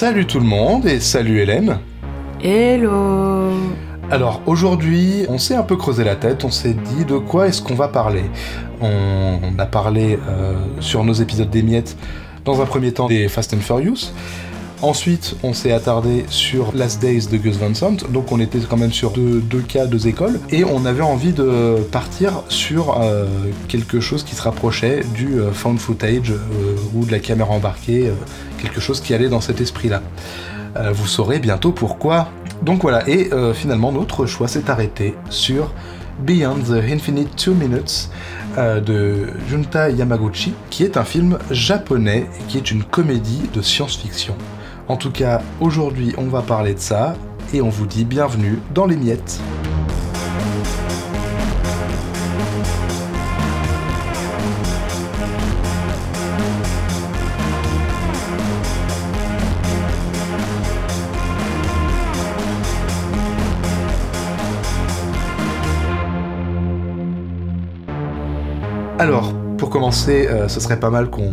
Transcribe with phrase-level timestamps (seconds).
[0.00, 1.78] Salut tout le monde et salut Hélène.
[2.42, 3.50] Hello
[4.10, 7.60] Alors aujourd'hui, on s'est un peu creusé la tête, on s'est dit de quoi est-ce
[7.60, 8.24] qu'on va parler.
[8.80, 11.98] On, a parlé euh, sur nos épisodes des miettes,
[12.46, 14.14] dans un premier temps des Fast and Furious.
[14.82, 18.78] Ensuite, on s'est attardé sur Last Days de Gus Van Sant, donc on était quand
[18.78, 23.26] même sur deux, cas, deux écoles, et on avait envie de partir sur euh,
[23.68, 26.32] quelque chose qui se rapprochait du euh, found footage
[26.94, 28.10] ou de la caméra embarquée,
[28.58, 30.02] quelque chose qui allait dans cet esprit-là.
[30.92, 32.30] vous saurez bientôt pourquoi
[32.62, 35.72] donc voilà, et euh, finalement notre choix s'est arrêté sur
[36.20, 38.10] Beyond the Infinite Two Minutes
[38.58, 44.34] euh, de Junta Yamaguchi, qui est un film japonais qui est une comédie de science-fiction.
[44.90, 47.14] En tout cas, aujourd'hui on va parler de ça
[47.54, 49.38] et on vous dit bienvenue dans les miettes.
[68.98, 71.32] Alors, pour commencer, euh, ce serait pas mal qu'on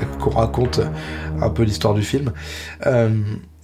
[0.20, 0.80] raconte
[1.40, 2.32] un peu l'histoire du film.
[2.86, 3.10] Euh,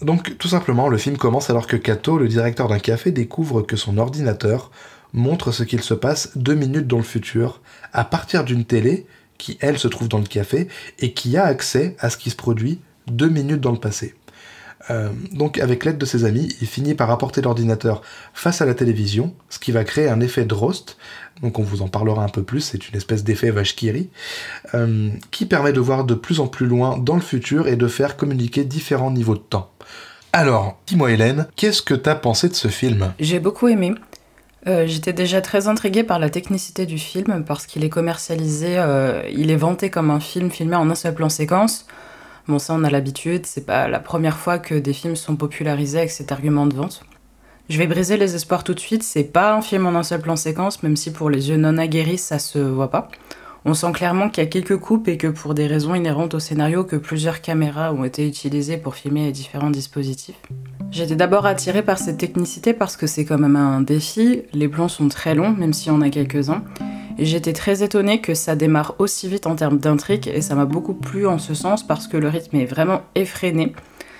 [0.03, 3.77] donc, tout simplement, le film commence alors que Kato, le directeur d'un café, découvre que
[3.77, 4.71] son ordinateur
[5.13, 7.61] montre ce qu'il se passe deux minutes dans le futur,
[7.93, 9.07] à partir d'une télé
[9.39, 10.69] qui, elle, se trouve dans le café
[10.99, 14.15] et qui a accès à ce qui se produit deux minutes dans le passé.
[14.91, 18.75] Euh, donc avec l'aide de ses amis, il finit par apporter l'ordinateur face à la
[18.75, 20.97] télévision, ce qui va créer un effet Drost,
[21.43, 24.09] donc on vous en parlera un peu plus, c'est une espèce d'effet Vashkiri,
[24.75, 27.87] euh, qui permet de voir de plus en plus loin dans le futur et de
[27.87, 29.71] faire communiquer différents niveaux de temps.
[30.33, 33.13] Alors, dis-moi Hélène, qu'est-ce que t'as pensé de ce film?
[33.19, 33.95] J'ai beaucoup aimé.
[34.67, 38.83] Euh, j'étais déjà très intriguée par la technicité du film parce qu'il est commercialisé,
[39.33, 41.87] il est vanté comme un film filmé en un seul plan séquence.
[42.49, 45.99] Bon, ça, on a l'habitude, c'est pas la première fois que des films sont popularisés
[45.99, 47.05] avec cet argument de vente.
[47.69, 50.23] Je vais briser les espoirs tout de suite, c'est pas un film en un seul
[50.23, 53.09] plan séquence, même si pour les yeux non aguerris, ça se voit pas.
[53.67, 56.39] On sent clairement qu'il y a quelques coupes et que pour des raisons inhérentes au
[56.39, 60.41] scénario, que plusieurs caméras ont été utilisées pour filmer les différents dispositifs.
[60.91, 64.89] J'étais d'abord attirée par cette technicité parce que c'est quand même un défi, les plans
[64.89, 66.65] sont très longs, même si on a quelques-uns,
[67.25, 70.95] j'étais très étonnée que ça démarre aussi vite en termes d'intrigue, et ça m'a beaucoup
[70.95, 73.75] plu en ce sens parce que le rythme est vraiment effréné.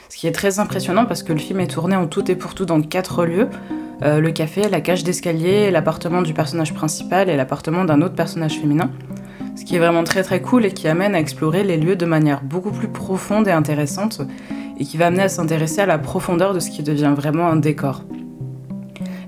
[0.09, 2.55] Ce qui est très impressionnant parce que le film est tourné en tout et pour
[2.55, 3.49] tout dans quatre lieux.
[4.03, 8.59] Euh, le café, la cage d'escalier, l'appartement du personnage principal et l'appartement d'un autre personnage
[8.59, 8.91] féminin.
[9.57, 12.07] Ce qui est vraiment très très cool et qui amène à explorer les lieux de
[12.07, 14.23] manière beaucoup plus profonde et intéressante
[14.79, 17.57] et qui va amener à s'intéresser à la profondeur de ce qui devient vraiment un
[17.57, 18.05] décor.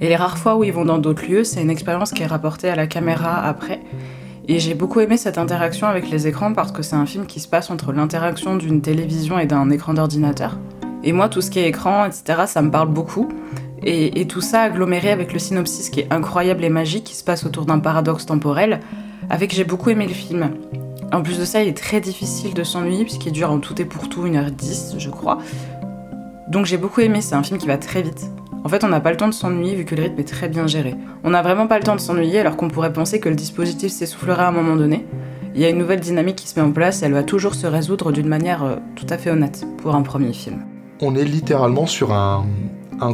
[0.00, 2.27] Et les rares fois où ils vont dans d'autres lieux, c'est une expérience qui est
[2.27, 3.81] rapportée à la caméra après.
[4.49, 7.38] Et j'ai beaucoup aimé cette interaction avec les écrans parce que c'est un film qui
[7.38, 10.59] se passe entre l'interaction d'une télévision et d'un écran d'ordinateur.
[11.05, 13.28] Et moi, tout ce qui est écran, etc., ça me parle beaucoup.
[13.83, 17.44] Et, tout ça aggloméré avec le synopsis qui est incroyable et magique, qui se passe
[17.47, 18.81] autour d'un paradoxe temporel,
[19.31, 20.50] avec j'ai beaucoup aimé le film.
[21.12, 23.84] En plus de ça, il est très difficile de s'ennuyer puisqu'il dure en tout et
[23.84, 25.39] pour tout 1h10, je crois.
[26.49, 28.27] Donc j'ai beaucoup aimé, c'est un film qui va très vite.
[28.62, 30.48] En fait, on n'a pas le temps de s'ennuyer vu que le rythme est très
[30.48, 30.94] bien géré.
[31.25, 33.91] On n'a vraiment pas le temps de s'ennuyer alors qu'on pourrait penser que le dispositif
[33.91, 35.06] s'essoufflera à un moment donné.
[35.54, 37.54] Il y a une nouvelle dynamique qui se met en place et elle va toujours
[37.54, 40.65] se résoudre d'une manière euh, tout à fait honnête pour un premier film.
[41.00, 42.44] On est littéralement sur un,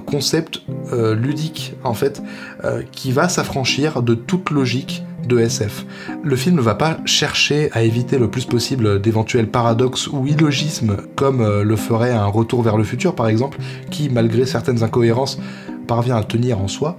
[0.04, 0.62] concept
[0.92, 2.20] euh, ludique en fait
[2.64, 5.84] euh, qui va s'affranchir de toute logique de SF.
[6.22, 10.96] Le film ne va pas chercher à éviter le plus possible d'éventuels paradoxes ou illogismes
[11.14, 13.58] comme euh, le ferait un retour vers le futur par exemple,
[13.90, 15.38] qui malgré certaines incohérences
[15.86, 16.98] parvient à tenir en soi.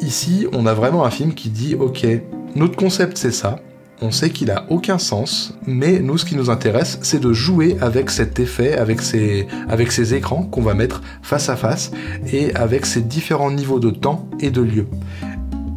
[0.00, 2.06] Ici, on a vraiment un film qui dit ok,
[2.56, 3.60] notre concept c'est ça,
[4.02, 7.76] on sait qu'il a aucun sens, mais nous, ce qui nous intéresse, c'est de jouer
[7.82, 11.90] avec cet effet, avec ces, avec ces écrans qu'on va mettre face à face,
[12.32, 14.86] et avec ces différents niveaux de temps et de lieu.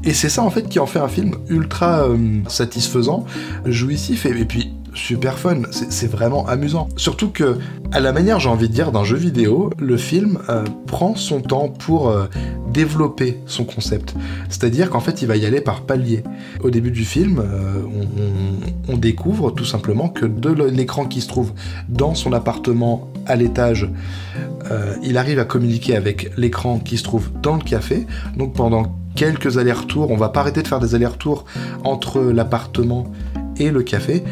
[0.05, 2.17] Et c'est ça en fait qui en fait un film ultra euh,
[2.47, 3.25] satisfaisant,
[3.65, 6.87] jouissif et, puis super fun, c'est vraiment amusant.
[6.97, 7.57] Surtout que,
[7.91, 11.41] à la manière, j'ai envie de dire, d'un jeu vidéo, le film euh, prend son
[11.41, 12.27] temps pour euh,
[12.71, 14.13] développer son concept.
[14.49, 16.23] C'est-à-dire qu'en fait, il va y aller par paliers.
[16.61, 17.41] Au début du film,
[18.87, 21.53] on, on, découvre tout simplement que de l'écran qui se trouve
[21.89, 23.89] dans son appartement à l'étage,
[25.03, 28.07] il arrive à communiquer avec l'écran qui se trouve dans le café.
[28.37, 30.11] Donc pendant quelques allers-retours.
[30.11, 31.45] On va pas arrêter de faire des allers-retours
[31.83, 33.11] entre l'appartement
[33.57, 34.23] et le café.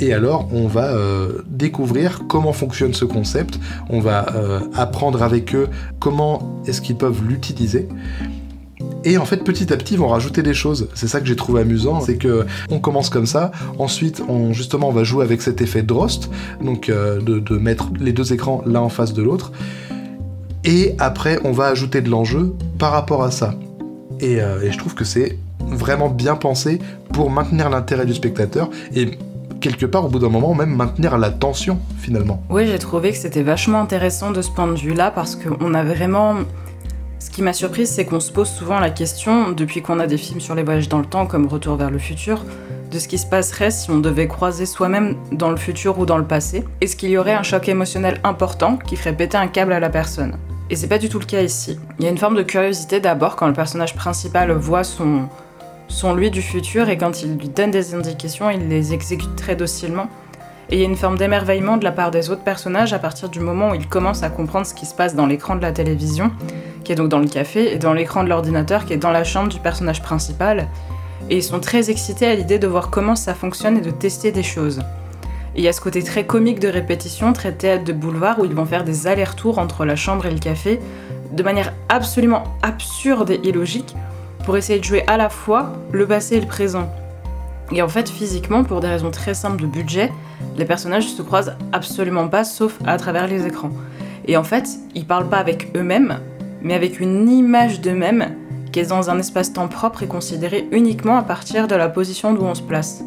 [0.00, 3.58] Et alors, on va euh, découvrir comment fonctionne ce concept.
[3.90, 5.68] On va euh, apprendre avec eux
[5.98, 7.88] comment est-ce qu'ils peuvent l'utiliser.
[9.04, 10.88] Et en fait, petit à petit, ils vont rajouter des choses.
[10.94, 13.50] C'est ça que j'ai trouvé amusant, c'est que on commence comme ça.
[13.78, 16.30] Ensuite, on justement, on va jouer avec cet effet Drost,
[16.62, 19.52] donc euh, de, mettre les deux écrans l'un en face de l'autre.
[20.64, 23.54] Et après, on va ajouter de l'enjeu par rapport à ça.
[24.20, 26.78] Et, euh, et je trouve que c'est vraiment bien pensé
[27.12, 29.18] pour maintenir l'intérêt du spectateur et
[29.60, 32.42] quelque part au bout d'un moment même maintenir la tension finalement.
[32.48, 35.82] Oui, j'ai trouvé que c'était vachement intéressant de ce point de vue-là parce qu'on a
[35.82, 36.36] vraiment
[37.18, 40.16] ce qui m'a surprise, c'est qu'on se pose souvent la question, depuis qu'on a des
[40.16, 42.44] films sur les voyages dans le temps comme Retour vers le futur,
[42.92, 46.16] de ce qui se passerait si on devait croiser soi-même dans le futur ou dans
[46.16, 46.64] le passé.
[46.80, 49.90] Est-ce qu'il y aurait un choc émotionnel important qui ferait péter un câble à la
[49.90, 50.36] personne?
[50.70, 51.78] Et c'est pas du tout le cas ici.
[51.98, 55.28] Il y a une forme de curiosité d'abord quand le personnage principal voit son,
[55.88, 59.56] son lui du futur et quand il lui donne des indications, il les exécute très
[59.56, 60.08] docilement.
[60.70, 63.30] Et il y a une forme d'émerveillement de la part des autres personnages à partir
[63.30, 65.72] du moment où ils commencent à comprendre ce qui se passe dans l'écran de la
[65.72, 66.30] télévision,
[66.84, 69.24] qui est donc dans le café, et dans l'écran de l'ordinateur, qui est dans la
[69.24, 70.68] chambre du personnage principal.
[71.30, 74.30] Et ils sont très excités à l'idée de voir comment ça fonctionne et de tester
[74.30, 74.80] des choses.
[75.56, 78.54] Il y a ce côté très comique de répétition, très théâtre de boulevard, où ils
[78.54, 80.80] vont faire des allers-retours entre la chambre et le café,
[81.32, 83.94] de manière absolument absurde et illogique,
[84.44, 86.90] pour essayer de jouer à la fois le passé et le présent.
[87.72, 90.10] Et en fait, physiquement, pour des raisons très simples de budget,
[90.56, 93.70] les personnages se croisent absolument pas, sauf à travers les écrans.
[94.26, 96.20] Et en fait, ils parlent pas avec eux-mêmes,
[96.62, 98.36] mais avec une image d'eux-mêmes
[98.72, 102.42] qui est dans un espace-temps propre et considéré uniquement à partir de la position d'où
[102.42, 103.02] on se place.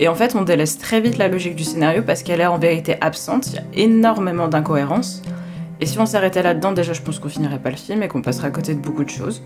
[0.00, 2.58] Et en fait, on délaisse très vite la logique du scénario parce qu'elle est en
[2.58, 5.22] vérité absente, il y a énormément d'incohérences.
[5.80, 8.22] Et si on s'arrêtait là-dedans, déjà, je pense qu'on finirait pas le film et qu'on
[8.22, 9.42] passerait à côté de beaucoup de choses.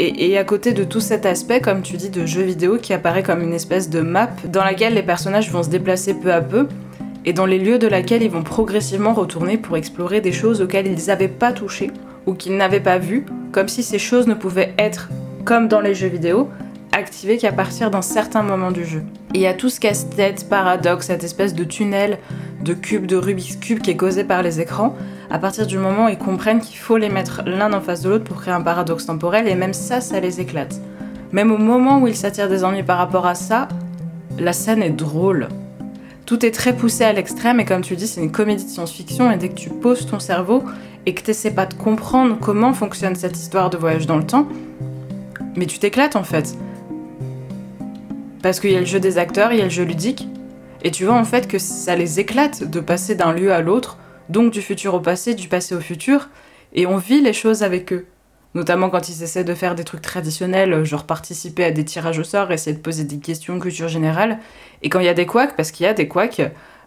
[0.00, 3.24] Et, à côté de tout cet aspect, comme tu dis, de jeu vidéo qui apparaît
[3.24, 6.68] comme une espèce de map dans laquelle les personnages vont se déplacer peu à peu
[7.24, 10.86] et dans les lieux de laquelle ils vont progressivement retourner pour explorer des choses auxquelles
[10.86, 11.90] ils n'avaient pas touché
[12.26, 15.08] ou qu'ils n'avaient pas vues, comme si ces choses ne pouvaient être,
[15.44, 16.48] comme dans les jeux vidéo,
[16.98, 19.02] activées qu'à partir d'un certain moment du jeu.
[19.32, 22.18] Et il y a tout ce casse-tête, paradoxe, cette espèce de tunnel,
[22.62, 24.94] de cube, de Rubik's Cube qui est causé par les écrans,
[25.30, 28.10] à partir du moment où ils comprennent qu'il faut les mettre l'un en face de
[28.10, 30.80] l'autre pour créer un paradoxe temporel, et même ça, ça les éclate.
[31.32, 33.68] Même au moment où ils s'attirent des ennuis par rapport à ça,
[34.38, 35.48] la scène est drôle.
[36.26, 39.30] Tout est très poussé à l'extrême, et comme tu dis, c'est une comédie de science-fiction,
[39.30, 40.64] et dès que tu poses ton cerveau
[41.06, 44.26] et que tu t'essaies pas de comprendre comment fonctionne cette histoire de voyage dans le
[44.26, 44.46] temps,
[45.56, 46.54] mais tu t'éclates en fait.
[48.42, 50.28] Parce qu'il y a le jeu des acteurs, il y a le jeu ludique,
[50.82, 53.98] et tu vois en fait que ça les éclate de passer d'un lieu à l'autre
[54.28, 56.28] donc du futur au passé, du passé au futur,
[56.74, 58.06] et on vit les choses avec eux.
[58.54, 62.24] Notamment quand ils essaient de faire des trucs traditionnels, genre participer à des tirages au
[62.24, 64.38] sort, essayer de poser des questions culture générale.
[64.82, 66.40] Et quand il y a des couacs, parce qu'il y a des couacs,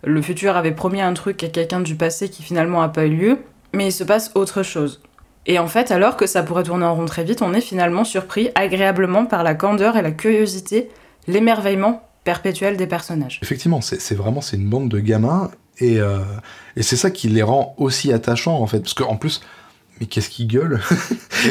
[0.03, 3.15] le futur avait promis un truc à quelqu'un du passé qui finalement n'a pas eu
[3.15, 3.37] lieu,
[3.73, 5.01] mais il se passe autre chose.
[5.45, 8.03] Et en fait, alors que ça pourrait tourner en rond très vite, on est finalement
[8.03, 10.89] surpris agréablement par la candeur et la curiosité,
[11.27, 13.39] l'émerveillement perpétuel des personnages.
[13.41, 15.49] Effectivement, c'est vraiment c'est une bande de gamins
[15.81, 16.23] euh,
[16.75, 18.79] et, c'est ça qui les rend aussi attachants, en fait.
[18.79, 19.41] Parce qu'en plus,
[19.99, 20.81] mais qu'est-ce qu'ils gueulent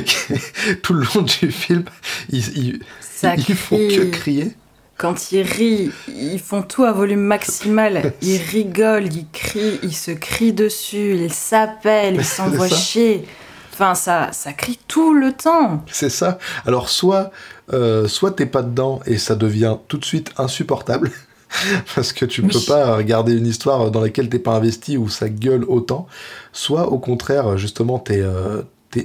[0.83, 1.85] Tout le long du film,
[2.31, 4.53] ils, ils, font que crier.
[4.97, 8.13] Quand ils rient, ils font tout à volume maximal.
[8.23, 13.25] Ils rigolent, ils crient, ils se crient dessus, ils s'appellent, ils s'envoient chier.
[13.73, 15.83] Enfin, ça, ça crie tout le temps.
[15.91, 16.39] C'est ça.
[16.67, 17.31] Alors, soit,
[17.73, 21.11] euh, soit t'es pas dedans et ça devient tout de suite insupportable.
[21.95, 25.09] parce que tu ne peux pas regarder une histoire dans laquelle t'es pas investi où
[25.09, 26.07] ça gueule autant,
[26.53, 28.63] soit au contraire, justement, t'es euh,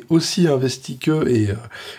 [0.09, 1.55] aussi investi qu'eux et, euh,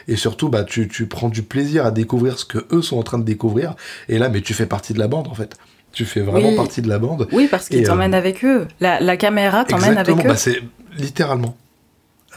[0.08, 3.02] et surtout bah, tu, tu prends du plaisir à découvrir ce que eux sont en
[3.02, 3.74] train de découvrir,
[4.08, 5.56] et là, mais tu fais partie de la bande en fait.
[5.92, 7.26] Tu fais vraiment partie de la bande.
[7.32, 8.68] Oui, parce qu'ils t'emmènent euh, avec eux.
[8.80, 10.28] La, la caméra t'emmène avec eux.
[10.28, 10.60] Bah c'est
[10.98, 11.56] littéralement.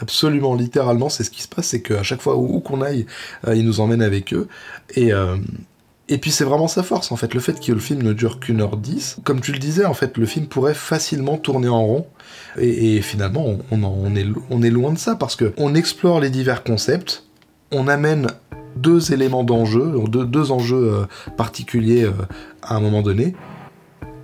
[0.00, 3.06] Absolument, littéralement, c'est ce qui se passe, c'est qu'à chaque fois où, qu'on aille,
[3.46, 4.48] ils nous emmènent avec eux.
[4.96, 5.12] Et,
[6.10, 8.40] et puis c'est vraiment sa force en fait, le fait que le film ne dure
[8.40, 9.18] qu'une heure dix.
[9.22, 12.06] Comme tu le disais, en fait, le film pourrait facilement tourner en rond.
[12.58, 16.64] Et, finalement, on, est, on est loin de ça parce que on explore les divers
[16.64, 17.24] concepts,
[17.70, 18.26] on amène
[18.76, 22.12] deux éléments d'enjeu, deux, deux enjeux euh, particuliers euh,
[22.62, 23.34] à un moment donné.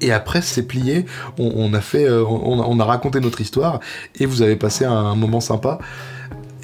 [0.01, 1.07] Et après, c'est plié.
[1.39, 3.81] On, a fait, euh, on, a raconté notre histoire
[4.19, 5.79] et vous avez passé un moment sympa.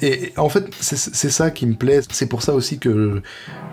[0.01, 2.01] Et en fait, c'est ça qui me plaît.
[2.09, 3.21] C'est pour ça aussi que,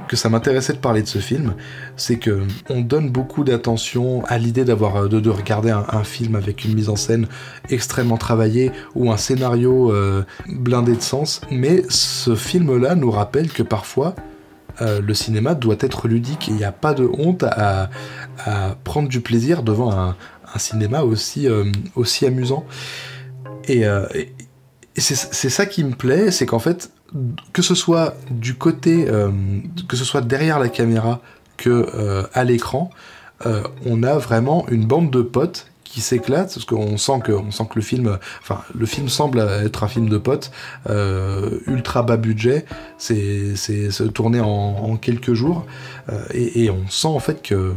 [0.07, 1.55] que ça m'intéressait de parler de ce film.
[1.97, 6.65] C'est que on donne beaucoup d'attention à l'idée d'avoir de, de, regarder un, film avec
[6.65, 7.27] une mise en scène
[7.69, 11.41] extrêmement travaillée ou un scénario euh, blindé de sens.
[11.51, 14.15] Mais ce film-là nous rappelle que parfois,
[14.81, 16.49] euh, le cinéma doit être ludique.
[16.49, 17.91] Il n'y a pas de honte à,
[18.85, 20.17] prendre du plaisir devant un,
[20.57, 22.65] cinéma aussi, euh, aussi amusant.
[23.69, 26.91] Et, et c'est ça qui me plaît, c'est qu'en fait,
[27.53, 29.31] que ce soit du côté, euh,
[29.89, 31.21] que ce soit derrière la caméra
[31.57, 32.91] que euh, à l'écran,
[33.47, 37.51] euh, on a vraiment une bande de potes qui s'éclatent parce qu'on sent que on
[37.51, 40.51] sent que le film semble être un film de potes
[41.67, 42.65] ultra bas budget
[42.99, 45.67] c'est c'est tourné en, quelques jours
[46.33, 47.75] et, et, on sent en fait que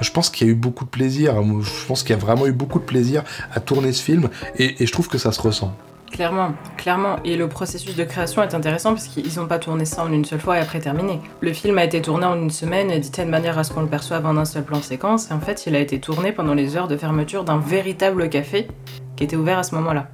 [0.00, 2.46] je pense qu'il y a eu beaucoup de plaisir je pense qu'il y a vraiment
[2.46, 5.74] eu beaucoup de plaisir à tourner ce film et je trouve que ça se ressent
[6.14, 7.16] Clairement, clairement.
[7.24, 10.24] Et le processus de création est intéressant parce qu'ils n'ont pas tourné ça en une
[10.24, 11.20] seule fois et après terminé.
[11.40, 13.88] Le film a été tourné en une semaine, édité de manière à ce qu'on le
[13.88, 15.32] perçoive en un seul plan séquence.
[15.32, 18.68] Et en fait, il a été tourné pendant les heures de fermeture d'un véritable café
[19.16, 20.06] qui était ouvert à ce moment-là.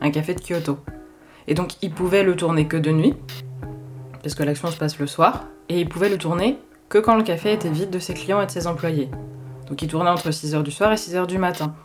[0.00, 0.80] Un café de Kyoto.
[1.46, 3.14] Et donc, il pouvait le tourner que de nuit,
[4.24, 6.58] parce que l'action se passe le soir, et il pouvait le tourner
[6.88, 9.08] que quand le café était vide de ses clients et de ses employés.
[9.68, 11.76] Donc, il tournait entre 6h du soir et 6h du matin.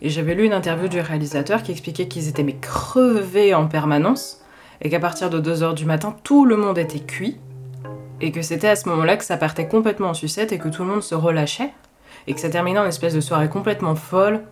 [0.00, 4.40] Et j'avais lu une interview du réalisateur qui expliquait qu'ils étaient mais crevés en permanence
[4.80, 7.36] et qu'à partir de 2h du matin, tout le monde était cuit
[8.20, 10.82] et que c'était à ce moment-là que ça partait complètement en sucette et que tout
[10.82, 11.72] le monde se relâchait
[12.26, 14.42] et que ça terminait en espèce de soirée complètement folle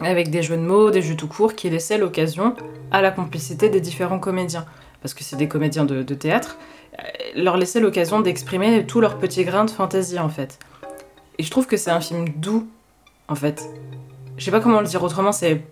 [0.00, 2.56] avec des jeux de mots, des jeux tout courts qui laissaient l'occasion
[2.90, 4.64] à la complicité des différents comédiens
[5.02, 6.56] parce que c'est des comédiens de, théâtre
[6.98, 7.02] euh,
[7.36, 10.58] leur laisser l'occasion d'exprimer tous leurs petits grains de fantaisie en fait.
[11.38, 12.68] Et je trouve que c'est un film doux
[13.28, 13.68] en fait
[14.36, 15.62] je sais pas comment le dire autrement, c'est.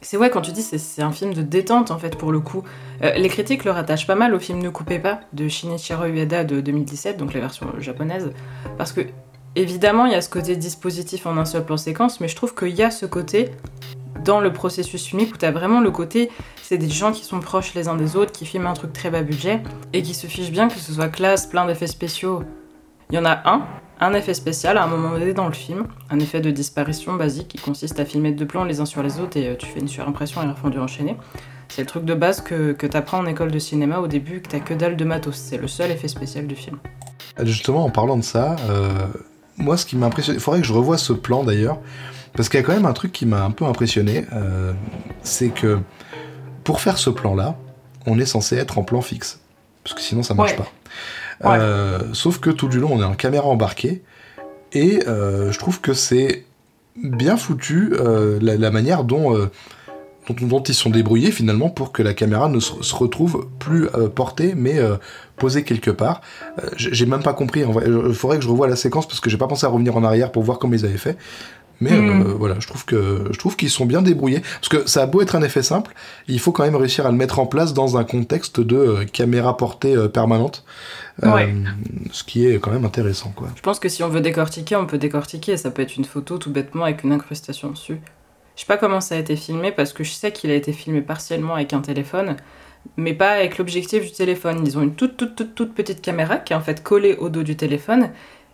[0.00, 2.62] C'est ouais, quand tu dis c'est un film de détente en fait pour le coup.
[3.02, 6.44] Euh, les critiques le rattachent pas mal au film Ne coupez pas de Shinichiro Ueda
[6.44, 8.30] de 2017, donc la version japonaise,
[8.76, 9.00] parce que
[9.56, 12.54] évidemment il y a ce côté dispositif en un seul plan séquence, mais je trouve
[12.54, 13.50] qu'il y a ce côté
[14.24, 16.30] dans le processus filmique où t'as vraiment le côté
[16.68, 19.08] c'est des gens qui sont proches les uns des autres, qui filment un truc très
[19.08, 19.62] bas budget
[19.94, 22.42] et qui se fichent bien que ce soit classe, plein d'effets spéciaux.
[23.08, 23.66] Il y en a un
[24.00, 27.48] un effet spécial à un moment donné dans le film, un effet de disparition basique
[27.48, 29.80] qui consiste à filmer deux plans les uns sur les autres et euh, tu fais
[29.80, 31.16] une surimpression et un rendu enchaîné.
[31.68, 34.48] C'est le truc de base que, que t'apprends en école de cinéma au début, que
[34.48, 35.36] t'as que dalle de matos.
[35.36, 36.78] C'est le seul effet spécial du film.
[37.38, 38.88] Euh, justement, en parlant de ça, euh,
[39.56, 41.78] moi ce qui m'a impressionné, il faudrait que je revoie ce plan d'ailleurs,
[42.34, 44.24] parce qu'il y a quand même un truc qui m'a un peu impressionné,
[45.22, 45.80] c'est que
[46.62, 47.56] pour faire ce plan-là,
[48.06, 49.40] on est censé être en plan fixe,
[49.82, 50.68] parce que sinon ça marche pas.
[51.44, 54.02] Euh, sauf que tout du long, on est en caméra embarquée.
[54.72, 56.44] Et euh, je trouve que c'est
[56.96, 59.32] bien foutu euh, la, manière dont,
[60.28, 64.54] dont, dont, ils sont débrouillés finalement pour que la caméra ne se, retrouve plus portée
[64.56, 64.78] mais
[65.36, 66.20] posée quelque part.
[66.76, 67.64] j'ai même pas compris.
[67.86, 70.04] Il faudrait que je revoie la séquence parce que j'ai pas pensé à revenir en
[70.04, 71.16] arrière pour voir comment ils avaient fait.
[71.80, 72.34] Mais mm.
[72.38, 75.22] voilà, je trouve que je trouve qu'ils sont bien débrouillés parce que ça a beau
[75.22, 75.94] être un effet simple,
[76.26, 79.56] il faut quand même réussir à le mettre en place dans un contexte de caméra
[79.56, 80.64] portée permanente.
[81.24, 81.46] Euh,
[82.12, 83.32] ce qui est quand même intéressant.
[83.34, 83.48] Quoi.
[83.56, 85.56] Je pense que si on veut décortiquer, on peut décortiquer.
[85.56, 88.00] Ça peut être une photo tout bêtement avec une incrustation dessus.
[88.54, 90.72] Je sais pas comment ça a été filmé parce que je sais qu'il a été
[90.72, 92.36] filmé partiellement avec un téléphone,
[92.96, 94.62] mais pas avec l'objectif du téléphone.
[94.64, 97.28] Ils ont une toute toute toute, toute petite caméra qui est en fait collée au
[97.28, 98.10] dos du téléphone.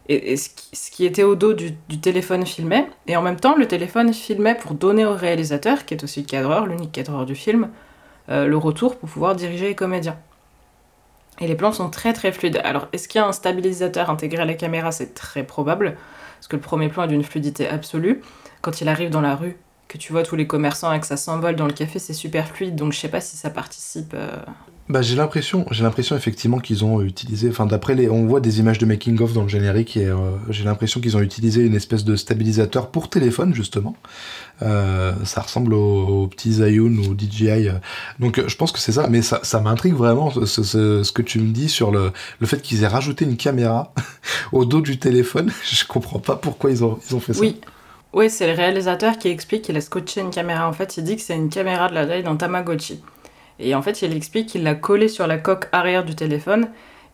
[0.08, 0.50] Et, ce,
[0.90, 4.75] qui, était au dos du, téléphone filmait, et en même temps le téléphone filmait pour
[4.75, 7.70] donner au réalisateur, qui est aussi le cadreur, l'unique cadreur du film,
[8.28, 10.18] euh, le retour pour pouvoir diriger les comédiens.
[11.40, 12.61] Et les plans sont très très fluides.
[12.64, 14.92] Alors, est-ce qu'il y a un stabilisateur intégré à la caméra?
[14.92, 15.96] C'est très probable,
[16.37, 18.20] parce que le premier plan est d'une fluidité absolue.
[18.61, 19.56] Quand il arrive dans la rue,
[19.88, 22.46] que tu vois tous les commerçants et que ça s'envole dans le café, c'est super
[22.49, 24.12] fluide, donc je sais pas si ça participe.
[24.14, 24.37] Euh,
[24.88, 28.61] bah, j'ai l'impression, j'ai l'impression effectivement qu'ils ont utilisé, enfin d'après les, on voit des
[28.61, 30.17] images de making of dans le générique et euh,
[30.50, 33.97] j'ai l'impression qu'ils ont utilisé une espèce de stabilisateur pour téléphone justement.
[34.61, 37.71] Euh, ça ressemble aux, petits Zayun ou DJI.
[38.21, 41.50] Donc je pense que c'est ça, mais ça, ça m'intrigue vraiment ce, que tu me
[41.50, 43.95] dis sur le, le fait qu'ils aient rajouté une caméra
[44.53, 45.50] au dos du téléphone.
[45.64, 47.41] Je comprends pas pourquoi ils ont, ils ont fait ça.
[47.41, 47.59] Oui.
[48.12, 50.69] Oui, c'est le réalisateur qui explique qu'il a scotché une caméra.
[50.69, 53.00] En fait, il dit que c'est une caméra de la taille d'un Tamagotchi.
[53.58, 56.68] Et en fait, il explique qu'il l'a collé sur la coque arrière du téléphone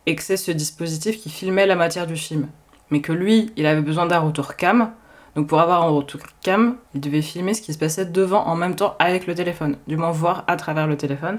[0.06, 2.48] et que c'est ce dispositif qui filmait la matière du film.
[2.90, 4.90] Mais que lui, il avait besoin d'un retour cam.
[5.36, 8.56] Donc pour avoir un retour cam, il devait filmer ce qui se passait devant en
[8.56, 9.76] même temps avec le téléphone.
[9.86, 11.36] Du moins voir à travers le téléphone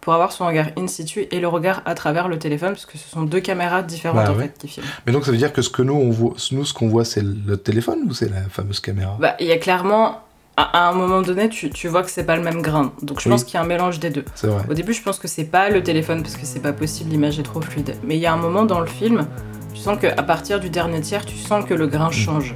[0.00, 2.96] pour avoir son regard in situ et le regard à travers le téléphone, parce que
[2.96, 4.86] ce sont deux caméras différentes bah en fait qui filment.
[5.06, 7.04] Mais donc ça veut dire que ce que nous on voit, nous ce qu'on voit,
[7.04, 9.16] c'est le téléphone ou c'est la fameuse caméra?
[9.20, 10.22] Bah il y a clairement
[10.62, 12.92] à un moment donné, tu, tu vois que c'est pas le même grain.
[13.02, 14.24] Donc je pense qu'il y a un mélange des deux.
[14.42, 14.62] Vrai.
[14.68, 17.38] Au début, je pense que c'est pas le téléphone parce que c'est pas possible, l'image
[17.38, 17.94] est trop fluide.
[18.04, 19.26] Mais il y a un moment dans le film,
[19.74, 22.12] tu sens qu'à partir du dernier tiers, tu sens que le grain mm.
[22.12, 22.54] change.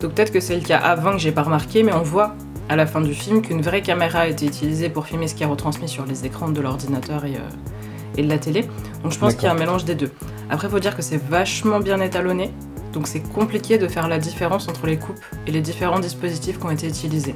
[0.00, 2.34] Donc peut-être que c'est le cas avant que j'ai pas remarqué, mais on voit
[2.68, 5.42] à la fin du film qu'une vraie caméra a été utilisée pour filmer ce qui
[5.42, 8.62] est retransmis sur les écrans de l'ordinateur et, euh, et de la télé.
[9.02, 10.10] Donc je pense qu'il y a un mélange des deux.
[10.50, 12.52] Après, faut dire que c'est vachement bien étalonné.
[12.94, 16.64] Donc c'est compliqué de faire la différence entre les coupes et les différents dispositifs qui
[16.64, 17.34] ont été utilisés.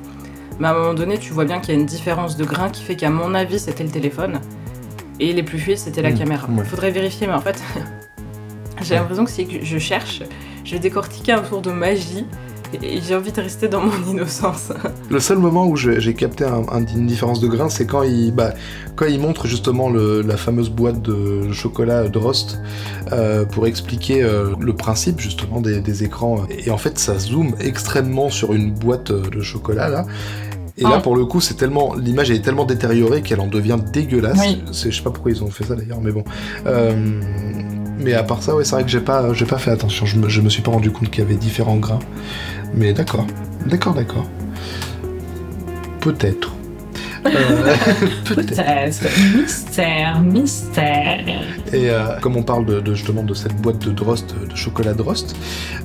[0.61, 2.71] Mais à un moment donné, tu vois bien qu'il y a une différence de grain
[2.71, 4.41] qui fait qu'à mon avis, c'était le téléphone.
[5.21, 6.49] Et les plus fluides, c'était la Mmh, caméra.
[6.49, 6.65] ouais.
[6.65, 7.61] Faudrait vérifier, mais en fait,
[8.83, 10.23] j'ai l'impression que si je cherche,
[10.65, 12.25] je vais décortiquer un tour de magie
[12.83, 14.71] et j'ai envie de rester dans mon innocence.
[15.11, 18.33] Le seul moment où j'ai capté un- un- une différence de grain, c'est quand il,
[18.33, 18.53] bah,
[18.97, 22.59] quand il montre justement le- la fameuse boîte de chocolat Drost
[23.13, 26.45] euh, pour expliquer euh, le principe justement des, des écrans.
[26.51, 30.07] Et en fait, ça zoome extrêmement sur une boîte de chocolat là.
[30.81, 31.01] Et là, Ah.
[31.01, 34.39] pour le coup, c'est tellement l'image est tellement détériorée qu'elle en devient dégueulasse.
[34.39, 34.63] Oui.
[34.71, 36.23] Je sais pas pourquoi ils ont fait ça d'ailleurs, mais bon.
[36.67, 37.21] Euh,
[37.99, 40.07] mais à part ça, ouais, c'est vrai que j'ai pas, j'ai pas fait attention.
[40.07, 41.99] Je me, je me suis pas rendu compte qu'il y avait différents grains.
[42.75, 43.27] Mais d'accord,
[43.67, 44.27] d'accord, d'accord.
[46.01, 46.53] Peut-être.
[47.27, 47.75] Euh,
[48.25, 49.03] Peut-être.
[49.37, 51.19] Mystère, mystère.
[51.73, 54.95] Et euh, comme on parle de, de- justement de cette boîte de Drost, de chocolat
[54.95, 55.35] Drost,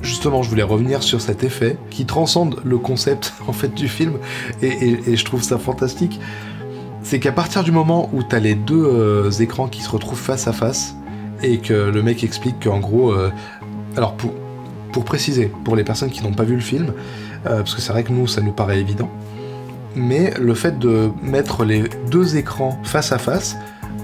[0.00, 4.14] justement, je voulais revenir sur cet effet qui transcende le concept en fait du film,
[4.62, 6.20] et, et- et je trouve ça fantastique.
[7.02, 10.48] C'est qu'à partir du moment où t'as les deux euh, écrans qui se retrouvent face
[10.48, 10.94] à face,
[11.44, 13.30] et que le mec explique qu'en gros, euh,
[13.96, 14.16] alors
[14.92, 16.92] pour préciser, pour les personnes qui n'ont pas vu le film,
[17.46, 19.10] euh, parce que c'est vrai que nous, ça nous paraît évident,
[19.94, 23.56] mais le fait de mettre les deux écrans face à face,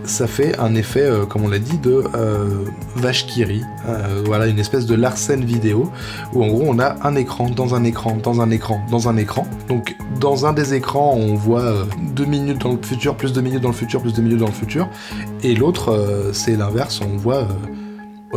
[0.04, 2.64] ça fait un effet, euh, comme on l'a dit, de euh,
[2.96, 3.42] vache qui.
[3.42, 5.90] Euh, voilà, une espèce de Larsen vidéo,
[6.34, 9.16] où en gros on a un écran dans un écran, dans un écran, dans un
[9.16, 9.46] écran.
[9.68, 13.40] Donc dans un des écrans, on voit euh, deux minutes dans le futur, plus deux
[13.40, 14.88] minutes dans le futur, plus deux minutes dans le futur.
[15.42, 17.46] Et l'autre, c'est l'inverse, on voit...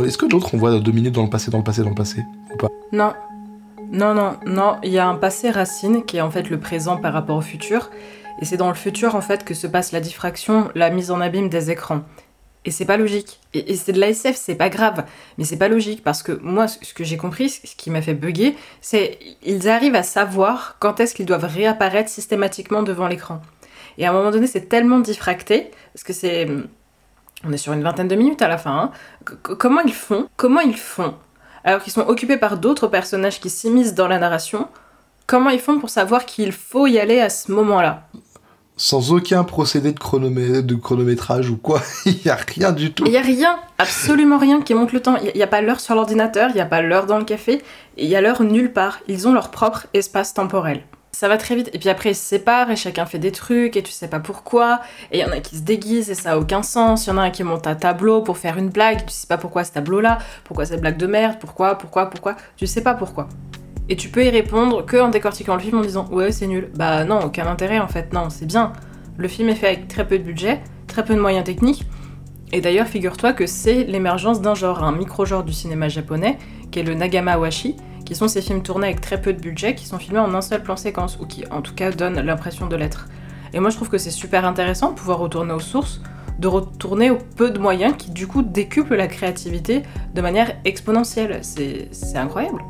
[0.04, 1.94] Est-ce que l'autre, on voit deux minutes dans le passé, dans le passé, dans le
[1.94, 2.68] passé ou pas?
[2.92, 3.12] Non.
[3.92, 6.96] Non, non, non, il y a un passé racine qui est en fait le présent
[6.96, 7.90] par rapport au futur.
[8.40, 11.20] Et c'est dans le futur en fait que se passe la diffraction, la mise en
[11.20, 12.02] abîme des écrans.
[12.64, 13.40] Et c'est pas logique.
[13.52, 15.04] Et, c'est de la SF, c'est pas grave.
[15.36, 18.14] Mais c'est pas logique parce que moi, ce que j'ai compris, ce qui m'a fait
[18.14, 23.42] bugger, c'est ils arrivent à savoir quand est-ce qu'ils doivent réapparaître systématiquement devant l'écran.
[23.98, 26.48] Et à un moment donné, c'est tellement diffracté, parce que c'est.
[27.46, 28.72] On est sur une vingtaine de minutes à la fin.
[28.72, 29.36] hein.
[29.42, 31.14] Comment ils font Comment ils font
[31.64, 34.68] alors qu'ils sont occupés par d'autres personnages qui s'immiscent dans la narration,
[35.26, 38.06] comment ils font pour savoir qu'il faut y aller à ce moment-là?
[38.76, 43.04] Sans aucun procédé de, chronomé- de chronométrage ou quoi, il y a rien du tout.
[43.06, 45.16] Il y a rien, absolument rien qui montre le temps.
[45.18, 47.62] Il n'y a pas l'heure sur l'ordinateur, il n'y a pas l'heure dans le café,
[47.96, 48.98] il y a l'heure nulle part.
[49.06, 50.82] Ils ont leur propre espace temporel.
[51.12, 53.76] Ça va très vite, et puis après ils se séparent et chacun fait des trucs
[53.76, 54.80] et tu sais pas pourquoi.
[55.12, 57.06] Et il y en a qui se déguisent et ça a aucun sens.
[57.06, 59.28] Il y en a un qui monte un tableau pour faire une blague, tu sais
[59.28, 62.94] pas pourquoi ce tableau-là, pourquoi cette blague de merde, pourquoi, pourquoi, pourquoi, tu sais pas
[62.94, 63.28] pourquoi.
[63.88, 66.70] Et tu peux y répondre que en décortiquant le film en disant ouais c'est nul.
[66.74, 68.72] Bah non, aucun intérêt en fait, non, c'est bien.
[69.16, 71.84] Le film est fait avec très peu de budget, très peu de moyens techniques.
[72.52, 76.38] Et d'ailleurs, figure-toi que c'est l'émergence d'un genre, un micro-genre du cinéma japonais,
[76.70, 79.74] qui est le Nagama Washi, qui sont ces films tournés avec très peu de budget,
[79.74, 82.66] qui sont filmés en un seul plan séquence, ou qui en tout cas donnent l'impression
[82.66, 83.08] de l'être.
[83.52, 86.00] Et moi je trouve que c'est super intéressant de pouvoir retourner aux sources,
[86.38, 89.82] de retourner aux peu de moyens qui du coup décuplent la créativité
[90.14, 91.40] de manière exponentielle.
[91.42, 92.62] C'est incroyable.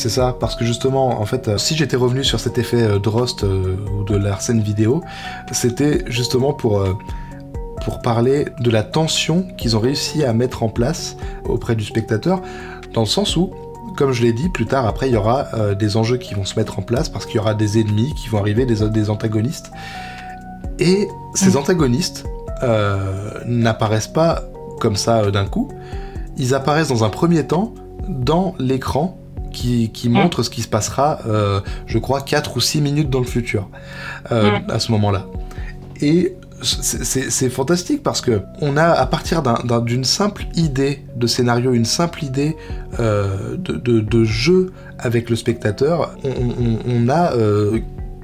[0.00, 2.98] C'est ça, parce que justement, en fait, euh, si j'étais revenu sur cet effet euh,
[2.98, 5.04] Drost euh, ou de Larsen vidéo,
[5.52, 6.82] c'était justement pour,
[7.84, 12.40] pour parler de la tension qu'ils ont réussi à mettre en place auprès du spectateur,
[12.94, 13.50] dans le sens où,
[13.98, 16.46] comme je l'ai dit, plus tard, après, il y aura euh, des enjeux qui vont
[16.46, 19.10] se mettre en place, parce qu'il y aura des ennemis qui vont arriver, des, des
[19.10, 19.70] antagonistes.
[20.78, 21.56] Et ces Mm.
[21.58, 22.24] antagonistes
[22.62, 24.44] euh, n'apparaissent pas
[24.80, 25.68] comme ça euh, d'un coup,
[26.38, 27.74] ils apparaissent dans un premier temps
[28.08, 29.19] dans l'écran
[29.50, 33.20] qui, qui montre ce qui se passera, euh, je crois, 4 ou 6 minutes dans
[33.20, 33.68] le futur,
[34.32, 35.26] euh, à ce moment-là.
[36.00, 41.26] Et c'est- fantastique parce que on a, à partir d'un- d'un- d'une simple idée de
[41.26, 42.56] scénario, une simple idée
[42.98, 47.32] euh, de, de- de jeu avec le spectateur, on, on- on a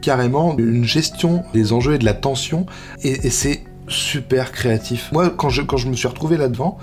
[0.02, 2.66] carrément une gestion des enjeux et de la tension,
[3.02, 5.10] et, et c'est super créatif.
[5.12, 6.78] Moi, quand je, quand je me suis retrouvé là-devant,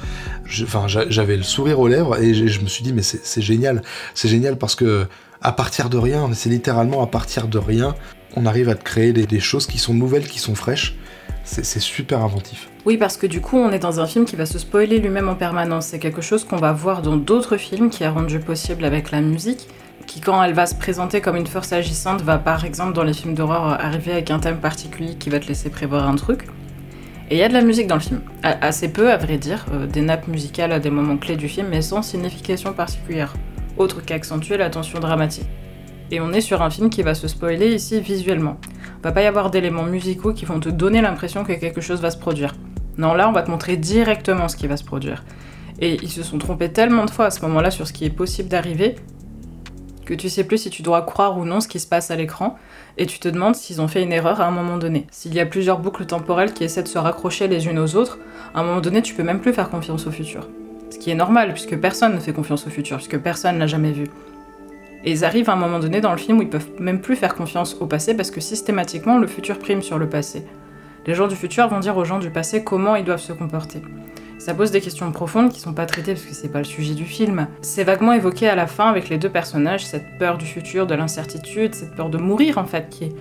[0.46, 3.82] j'avais le sourire aux lèvres et je, me suis dit, mais c'est génial.
[4.14, 5.08] C'est génial parce que
[5.42, 7.96] à partir de rien, c'est littéralement à partir de rien,
[8.36, 10.96] on arrive à te créer des, choses qui sont nouvelles, qui sont fraîches.
[11.44, 12.70] C'est super inventif.
[12.86, 15.28] Oui, parce que du coup, on est dans un film qui va se spoiler lui-même
[15.28, 15.88] en permanence.
[15.88, 19.20] C'est quelque chose qu'on va voir dans d'autres films qui a rendu possible avec la
[19.20, 19.68] musique,
[20.08, 23.14] qui, quand elle va se présenter comme une force agissante, va par exemple dans les
[23.14, 26.48] films d'horreur arriver avec un thème particulier qui va te laisser prévoir un truc.
[27.34, 28.22] Et il y a de la musique dans le film.
[28.44, 31.66] Assez peu, à vrai dire, euh, des nappes musicales à des moments clés du film,
[31.68, 33.34] mais sans signification particulière,
[33.76, 35.48] autre qu'accentuer la tension dramatique.
[36.12, 38.58] Et on est sur un film qui va se spoiler ici visuellement.
[39.02, 42.12] Va pas y avoir d'éléments musicaux qui vont te donner l'impression que quelque chose va
[42.12, 42.54] se produire.
[43.00, 45.24] Non, là, on va te montrer directement ce qui va se produire.
[45.80, 48.12] Et ils se sont trompés tellement de fois à ce moment-là sur ce qui est
[48.12, 48.94] possible d'arriver
[50.06, 52.16] que tu sais plus si tu dois croire ou non ce qui se passe à
[52.16, 52.58] l'écran,
[52.98, 55.08] et tu te demandes s'ils ont fait une erreur à un moment donné.
[55.12, 58.20] S'il y a plusieurs boucles temporelles qui essaient de se raccrocher les unes aux autres,
[58.54, 60.48] à un moment donné tu peux même plus faire confiance au futur.
[60.90, 63.92] Ce qui est normal, puisque personne ne fait confiance au futur, puisque personne l'a jamais
[63.92, 64.06] vu.
[65.04, 67.16] Et ils arrivent à un moment donné dans le film où ils peuvent même plus
[67.16, 70.46] faire confiance au passé parce que systématiquement le futur prime sur le passé.
[71.06, 73.82] Les gens du futur vont dire aux gens du passé comment ils doivent se comporter.
[74.44, 76.96] Ça pose des questions profondes qui sont pas traitées parce que c'est pas le sujet
[76.96, 77.48] du film.
[77.62, 80.94] C'est vaguement évoqué à la fin avec les deux personnages, cette peur du futur, de
[80.96, 83.16] l'incertitude, cette peur de mourir en fait, qui est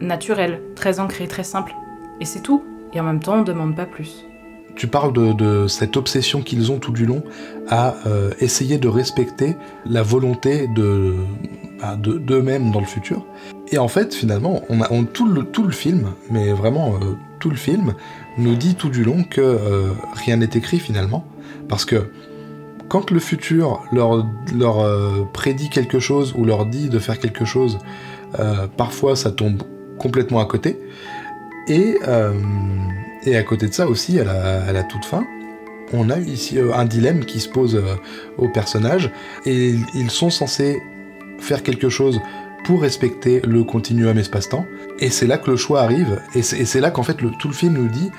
[0.00, 1.74] naturelle, très ancrée, très simple.
[2.20, 2.62] Et c'est tout.
[2.92, 4.24] Et en même temps, on demande pas plus.
[4.76, 7.24] Tu parles de, cette obsession qu'ils ont tout du long
[7.68, 11.16] à euh, essayer de respecter la volonté de
[11.80, 13.26] bah, d'eux-mêmes dans le futur.
[13.72, 17.50] Et en fait, finalement, on a tout, le, tout le film, mais vraiment euh, tout
[17.50, 17.94] le film,
[18.38, 21.24] nous dit tout du long que euh, rien n'est écrit finalement.
[21.68, 22.10] Parce que
[22.88, 27.78] quand le futur leur, leur prédit quelque chose ou leur dit de faire quelque chose,
[28.78, 29.62] parfois ça tombe
[29.98, 30.78] complètement à côté.
[31.68, 31.98] Et
[33.36, 35.26] à côté de ça aussi, à la, toute fin,
[35.92, 37.94] on a ici euh, un dilemme qui se pose euh,
[38.36, 39.10] aux personnages,
[39.46, 40.82] et ils sont censés
[41.38, 42.20] faire quelque chose
[42.64, 44.66] pour respecter le continuum espace-temps,
[44.98, 47.74] et c'est là que le choix arrive, et c'est là qu'en fait tout le film
[47.74, 48.10] nous dit,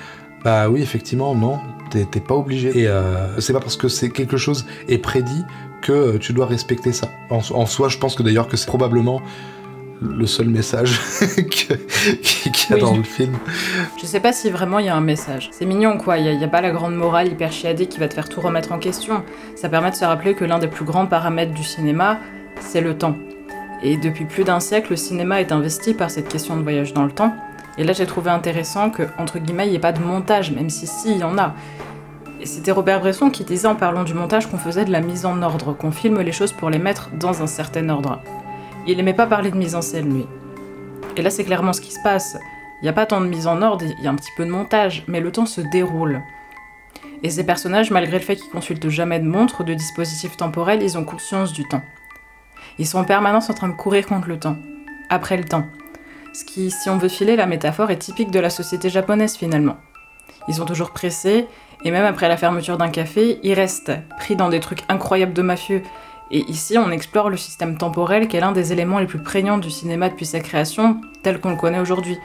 [0.44, 1.58] bah oui, effectivement, non,
[1.90, 2.78] t'es pas obligé.
[2.78, 5.44] Et euh, c'est pas parce que c'est quelque chose est prédit
[5.82, 7.08] que tu dois respecter ça.
[7.30, 9.20] en soi, je pense que d'ailleurs que c'est probablement
[10.00, 10.98] le seul message
[11.50, 11.76] qu'il
[12.70, 13.36] y a dans le film.
[14.00, 15.50] Je sais pas si vraiment il y a un message.
[15.52, 18.14] C'est mignon quoi, il n'y a, pas la grande morale hyper chiadée qui va te
[18.14, 19.22] faire tout remettre en question.
[19.56, 22.18] Ça permet de se rappeler que l'un des plus grands paramètres du cinéma,
[22.60, 23.16] c'est le temps.
[23.82, 27.04] Et depuis plus d'un siècle, le cinéma est investi par cette question de voyage dans
[27.04, 27.34] le temps.
[27.78, 30.68] Et là, j'ai trouvé intéressant que, entre guillemets, il n'y ait pas de montage, même
[30.68, 31.54] si si, il y en a.
[32.44, 35.42] C'était Robert Bresson qui disait en parlant du montage qu'on faisait de la mise en
[35.42, 38.20] ordre, qu'on filme les choses pour les mettre dans un certain ordre.
[38.86, 40.26] Il aimait pas parler de mise en scène, lui.
[41.16, 42.36] Et là, c'est clairement ce qui se passe.
[42.80, 44.44] Il n'y a pas tant de mise en ordre, il y a un petit peu
[44.44, 46.22] de montage, mais le temps se déroule.
[47.22, 50.96] Et ces personnages, malgré le fait qu'ils consultent jamais de montre, de dispositifs temporels, ils
[50.96, 51.82] ont conscience du temps.
[52.80, 54.56] Ils sont en permanence en train de courir contre le temps,
[55.08, 55.64] après le temps.
[56.32, 59.76] Ce qui, si on veut filer la métaphore, est typique de la société japonaise finalement.
[60.48, 61.46] Ils sont toujours pressés,
[61.84, 65.42] et même après la fermeture d'un café, ils restent pris dans des trucs incroyables de
[65.42, 65.82] mafieux
[66.32, 69.58] et ici, on explore le système temporel qui est l'un des éléments les plus prégnants
[69.58, 72.18] du cinéma depuis sa création, tel qu'on le connaît aujourd'hui.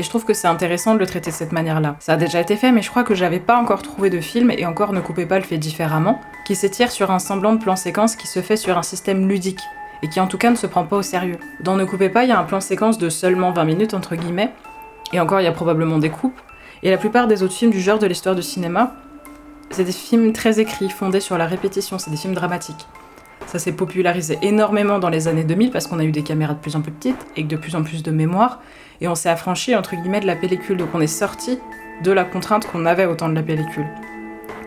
[0.00, 1.96] Et je trouve que c'est intéressant de le traiter de cette manière-là.
[1.98, 4.50] Ça a déjà été fait, mais je crois que j'avais pas encore trouvé de film,
[4.50, 8.16] et encore ne coupez pas le fait différemment, qui s'étire sur un semblant de plan-séquence
[8.16, 9.60] qui se fait sur un système ludique,
[10.00, 11.36] et qui en tout cas ne se prend pas au sérieux.
[11.62, 14.54] Dans Ne coupez pas, il y a un plan-séquence de seulement 20 minutes, entre guillemets,
[15.12, 16.40] et encore il y a probablement des coupes,
[16.82, 18.94] et la plupart des autres films du genre de l'histoire du cinéma,
[19.70, 22.86] c'est des films très écrits, fondés sur la répétition, c'est des films dramatiques.
[23.46, 26.60] Ça s'est popularisé énormément dans les années 2000 parce qu'on a eu des caméras de
[26.60, 28.60] plus en plus petites et de plus en plus de mémoire.
[29.00, 30.76] Et on s'est affranchi, entre guillemets, de la pellicule.
[30.76, 31.58] Donc on est sorti
[32.02, 33.86] de la contrainte qu'on avait au temps de la pellicule.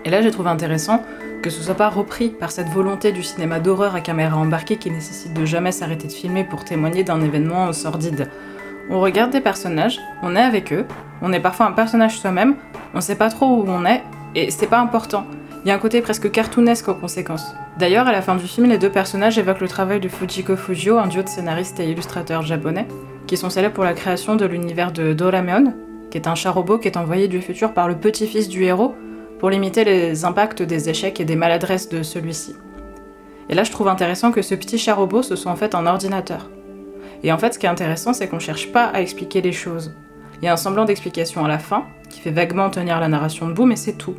[0.06, 1.04] Et là, j'ai trouvé intéressant
[1.42, 4.90] que ce soit pas repris par cette volonté du cinéma d'horreur à caméra embarquée qui
[4.90, 8.30] nécessite de jamais s'arrêter de filmer pour témoigner d'un événement sordide.
[8.90, 10.86] On regarde des personnages, on est avec eux,
[11.22, 12.56] on est parfois un personnage soi-même,
[12.94, 14.04] on sait pas trop où on est,
[14.36, 15.26] et c'est pas important.
[15.64, 17.56] Il y a un côté presque cartoonesque en conséquence.
[17.78, 20.98] D'ailleurs, à la fin du film, les deux personnages évoquent le travail de Fujiko Fujio,
[20.98, 22.88] un duo de scénaristes et illustrateurs japonais,
[23.28, 25.74] qui sont célèbres pour la création de l'univers de Doraemon,
[26.12, 28.96] qui est un chat robot qui est envoyé du futur par le petit-fils du héros
[29.40, 32.56] pour limiter les impacts des échecs et des maladresses de celui-ci.
[33.50, 35.86] Et là, je trouve intéressant que ce petit chat robot, ce soit en fait un
[35.86, 36.50] ordinateur.
[37.24, 39.94] Et en fait, ce qui est intéressant, c'est qu'on cherche pas à expliquer les choses.
[40.42, 43.48] Il y a un semblant d'explication à la fin, qui fait vaguement tenir la narration
[43.48, 44.16] debout, mais c'est tout.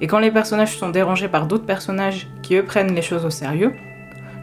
[0.00, 3.30] Et quand les personnages sont dérangés par d'autres personnages qui eux prennent les choses au
[3.30, 3.74] sérieux,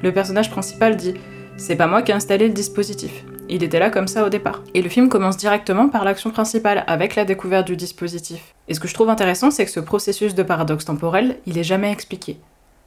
[0.03, 1.15] le personnage principal dit
[1.57, 3.23] C'est pas moi qui ai installé le dispositif.
[3.52, 4.64] Il était là comme ça au départ.
[4.74, 8.56] Et le film commence directement par l'action principale, avec la découverte du dispositif.
[8.68, 11.64] Et ce que je trouve intéressant, c'est que ce processus de paradoxe temporel, il est
[11.64, 12.40] jamais expliqué.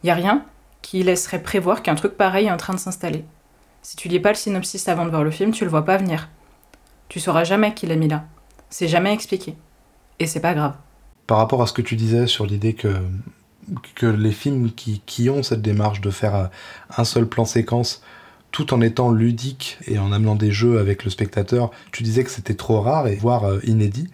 [0.03, 0.43] Y a rien
[0.83, 3.25] qui laisserait prévoir qu'un truc pareil est en train de s'installer.
[3.83, 5.99] Si tu lis pas le synopsis avant de voir le film, tu le vois pas
[5.99, 6.29] venir.
[7.09, 8.25] Tu sauras jamais qui l'a mis là.
[8.71, 9.55] C'est jamais expliqué.
[10.19, 10.75] Et c'est pas grave
[11.27, 15.63] par rapport à ce que tu disais sur l'idée que, les films qui, ont cette
[15.63, 16.51] démarche de faire
[16.97, 18.03] un seul plan séquence
[18.55, 22.31] tout en étant ludique et en amenant des jeux avec le spectateur, tu disais que
[22.31, 24.07] c'était trop rare et voire euh, inédit.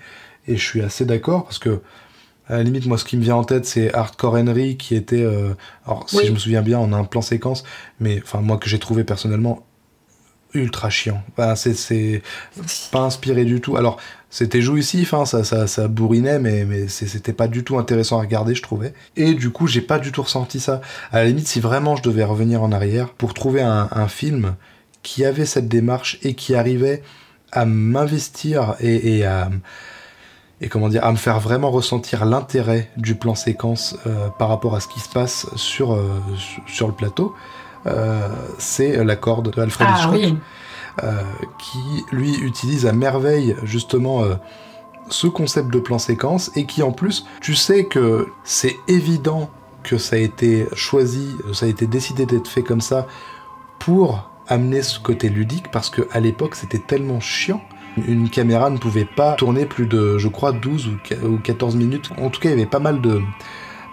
[0.48, 1.82] Et je suis assez d'accord parce que
[2.48, 5.22] à la limite, moi, ce qui me vient en tête, c'est Hardcore Henry qui était,
[5.22, 5.52] euh,
[5.84, 7.64] alors si je me souviens bien, en un plan séquence,
[8.00, 9.66] mais enfin moi que j'ai trouvé personnellement
[10.54, 11.22] ultra chiant.
[11.36, 12.22] Enfin, c'est
[12.90, 13.76] pas inspiré du tout.
[13.76, 14.00] Alors
[14.30, 18.20] c'était jouissif, hein, ça, ça, ça bourrinait, mais, mais c'était pas du tout intéressant à
[18.20, 18.94] regarder, je trouvais.
[19.16, 20.80] Et du coup, j'ai pas du tout ressenti ça.
[21.12, 24.54] À la limite, si vraiment je devais revenir en arrière pour trouver un, un film
[25.02, 27.02] qui avait cette démarche et qui arrivait
[27.52, 29.50] à m'investir et, et à
[30.62, 34.76] et comment dire à me faire vraiment ressentir l'intérêt du plan séquence euh, par rapport
[34.76, 37.34] à ce qui se passe sur euh, sur- sur le plateau,
[37.86, 40.36] euh, c'est la corde de Alfred Ah Hitchcock oui.
[41.02, 41.22] Euh,
[41.58, 44.34] qui lui utilise à merveille justement euh,
[45.08, 49.50] ce concept de plan séquence et qui en plus tu sais que c'est évident
[49.82, 53.06] que ça a été choisi, ça a été décidé d'être fait comme ça
[53.78, 57.62] pour amener ce côté ludique parce que à l'époque c'était tellement chiant.
[58.06, 61.74] Une caméra ne pouvait pas tourner plus de, je crois, 12 ou qu- ou 14
[61.74, 62.10] minutes.
[62.18, 63.20] En tout cas, il y avait pas mal de,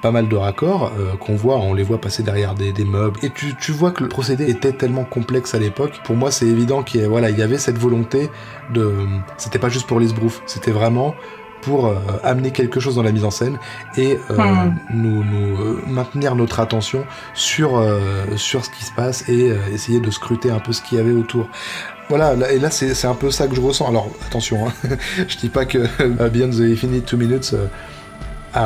[0.01, 3.19] pas mal de raccords euh, qu'on voit, on les voit passer derrière des, des meubles.
[3.23, 6.01] Et tu, tu vois que le procédé était tellement complexe à l'époque.
[6.03, 8.29] Pour moi, c'est évident qu'il y, voilà, il y avait cette volonté
[8.73, 8.93] de.
[9.37, 11.15] C'était pas juste pour les sbroufs, c'était vraiment
[11.63, 13.57] pour euh, amener quelque chose dans la mise en scène
[13.97, 14.75] et euh, Hmm.
[14.93, 17.83] nous, nous euh, maintenir notre attention sur,
[18.35, 21.11] sur ce qui se passe et essayer de scruter un peu ce qu'il y avait
[21.11, 21.47] autour.
[22.09, 23.89] Voilà, là- et là c'est c'est un peu ça que je ressens.
[23.89, 24.71] Alors attention, hein,
[25.27, 25.79] je dis pas que
[26.29, 27.53] Beyond the Infinite Two Minutes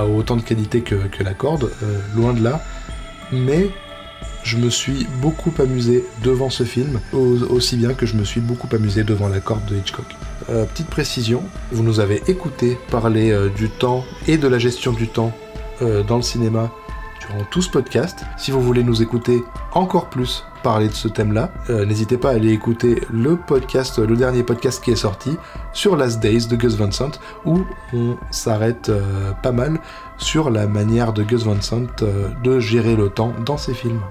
[0.05, 2.61] autant de qualité que, la corde, euh, loin de là.
[3.31, 3.69] Mais
[4.43, 8.41] je me suis beaucoup amusé devant ce film, au- aussi bien que je me suis
[8.41, 10.05] beaucoup amusé devant la corde de Hitchcock.
[10.49, 14.91] Euh, petite précision, vous nous avez écouté parler euh, du temps et de la gestion
[14.93, 15.31] du temps
[16.07, 16.69] dans le cinéma
[17.21, 18.19] durant tout ce podcast.
[18.37, 19.41] Si vous voulez nous écouter
[19.73, 24.15] encore plus parler de ce thème-là, euh, n'hésitez pas à aller écouter le podcast, le
[24.15, 25.37] dernier podcast qui est sorti
[25.73, 27.61] sur Last Days de Gus Van Sant, où
[27.93, 29.79] on s'arrête euh, pas mal
[30.17, 34.01] sur la manière de Gus Van Sant euh, de gérer le temps dans ses films.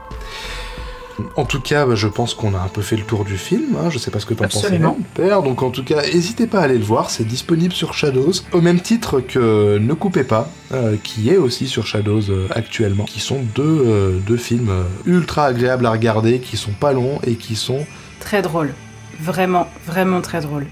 [1.36, 3.76] En tout cas, bah, je pense qu'on a un peu fait le tour du film.
[3.78, 3.90] hein.
[3.90, 4.56] Je sais pas ce que t'en penses.
[4.64, 4.96] Absolument.
[5.14, 5.42] Père.
[5.42, 7.10] Donc en tout cas, n'hésitez pas à aller le voir.
[7.10, 11.66] C'est disponible sur Shadows, au même titre que Ne coupez pas, euh, qui est aussi
[11.66, 13.04] sur Shadows euh, actuellement.
[13.04, 17.18] Qui sont deux, euh, deux films euh, ultra agréables à regarder, qui sont pas longs
[17.26, 17.84] et qui sont
[18.20, 18.72] Très drôle.
[19.20, 20.66] Vraiment, vraiment très drôle.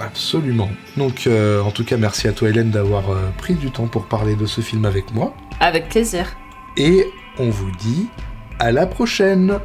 [0.00, 0.68] absolument.
[0.96, 4.06] Donc euh, en tout cas, merci à toi Hélène d'avoir euh, pris du temps pour
[4.06, 5.34] parler de ce film avec moi.
[5.60, 6.26] Avec plaisir.
[6.76, 7.06] Et
[7.38, 8.06] on vous dit
[8.58, 9.58] à la prochaine.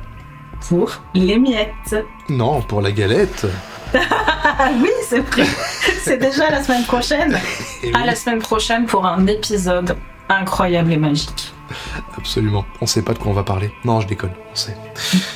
[0.68, 1.96] Pour les miettes.
[2.30, 3.46] Non, pour la galette.
[4.82, 5.46] Oui, c'est vrai.
[6.04, 7.40] c'est déjà la semaine prochaine.
[7.84, 9.96] Et À oui, la semaine prochaine pour un épisode
[10.28, 11.54] incroyable et magique.
[12.18, 12.66] absolument.
[12.82, 13.72] On sait pas de quoi on va parler.
[13.86, 14.34] Non, je déconne.
[14.52, 14.76] On sait.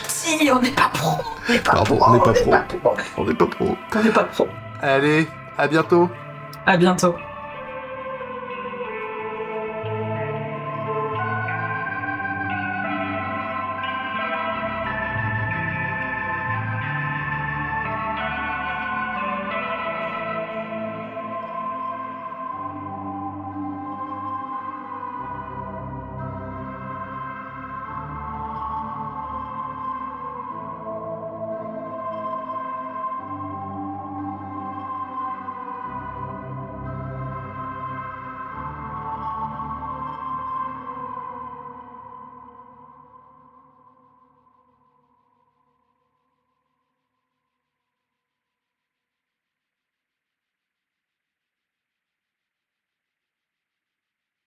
[0.07, 1.17] Si, on n'est pas pro.
[1.49, 2.09] On n'est pas Pardon, pro.
[2.09, 2.95] on n'est pas pas pro.
[3.17, 3.77] On n'est pas pro.
[3.95, 4.47] On n'est pas pro.
[4.81, 6.09] Allez, à bientôt.
[6.65, 7.15] À bientôt.